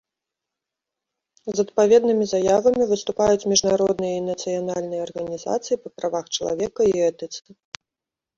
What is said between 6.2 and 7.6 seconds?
чалавека і этыцы.